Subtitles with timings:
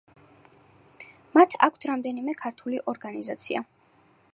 [1.39, 3.69] მათ აქვთ რამდენიმე ქართული ორგანიზაცია.